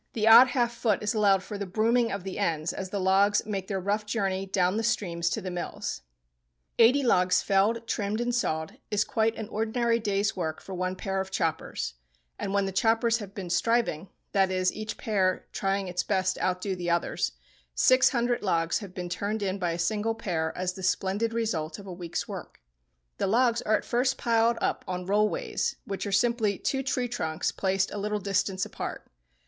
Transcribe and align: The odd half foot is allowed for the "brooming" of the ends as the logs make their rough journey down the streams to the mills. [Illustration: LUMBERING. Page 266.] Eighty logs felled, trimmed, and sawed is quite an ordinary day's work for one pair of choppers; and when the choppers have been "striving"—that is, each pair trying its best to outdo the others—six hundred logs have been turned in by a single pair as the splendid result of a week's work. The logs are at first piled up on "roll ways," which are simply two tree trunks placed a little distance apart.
The 0.13 0.27
odd 0.27 0.47
half 0.47 0.73
foot 0.73 1.03
is 1.03 1.13
allowed 1.13 1.43
for 1.43 1.59
the 1.59 1.67
"brooming" 1.67 2.11
of 2.11 2.23
the 2.23 2.39
ends 2.39 2.73
as 2.73 2.89
the 2.89 2.99
logs 2.99 3.45
make 3.45 3.67
their 3.67 3.79
rough 3.79 4.03
journey 4.03 4.47
down 4.47 4.77
the 4.77 4.81
streams 4.83 5.29
to 5.29 5.41
the 5.41 5.51
mills. 5.51 6.01
[Illustration: 6.79 7.05
LUMBERING. 7.07 7.29
Page 7.37 7.43
266.] 7.45 7.45
Eighty 7.45 7.77
logs 7.77 7.87
felled, 7.87 7.87
trimmed, 7.87 8.21
and 8.21 8.33
sawed 8.33 8.79
is 8.89 9.03
quite 9.03 9.37
an 9.37 9.47
ordinary 9.49 9.99
day's 9.99 10.35
work 10.35 10.59
for 10.59 10.73
one 10.73 10.95
pair 10.95 11.21
of 11.21 11.29
choppers; 11.29 11.93
and 12.39 12.51
when 12.51 12.65
the 12.65 12.71
choppers 12.71 13.19
have 13.19 13.35
been 13.35 13.51
"striving"—that 13.51 14.49
is, 14.49 14.73
each 14.73 14.97
pair 14.97 15.45
trying 15.51 15.87
its 15.87 16.01
best 16.01 16.33
to 16.37 16.43
outdo 16.43 16.75
the 16.75 16.89
others—six 16.89 18.09
hundred 18.09 18.41
logs 18.41 18.79
have 18.79 18.95
been 18.95 19.07
turned 19.07 19.43
in 19.43 19.59
by 19.59 19.69
a 19.69 19.77
single 19.77 20.15
pair 20.15 20.51
as 20.57 20.73
the 20.73 20.81
splendid 20.81 21.31
result 21.31 21.77
of 21.77 21.85
a 21.85 21.93
week's 21.93 22.27
work. 22.27 22.59
The 23.19 23.27
logs 23.27 23.61
are 23.61 23.75
at 23.77 23.85
first 23.85 24.17
piled 24.17 24.57
up 24.61 24.83
on 24.87 25.05
"roll 25.05 25.29
ways," 25.29 25.75
which 25.85 26.07
are 26.07 26.11
simply 26.11 26.57
two 26.57 26.81
tree 26.81 27.07
trunks 27.07 27.51
placed 27.51 27.91
a 27.91 27.99
little 27.99 28.19
distance 28.19 28.65
apart. 28.65 29.05